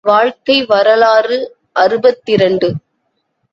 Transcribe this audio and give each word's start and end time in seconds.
வாழ்க்கை 0.03 0.65
வரலாறு 0.65 1.37
அறுபத்திரண்டு. 1.73 2.69